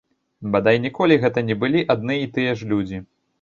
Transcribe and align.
Бадай 0.53 0.79
ніколі 0.85 1.17
гэта 1.25 1.43
не 1.51 1.59
былі 1.65 1.85
адны 1.95 2.17
і 2.25 2.31
тыя 2.39 2.57
ж 2.63 2.73
людзі. 2.73 3.05